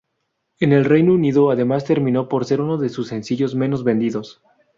[0.59, 4.41] En el Reino Unido además terminó por ser uno de sus sencillos menos vendidos.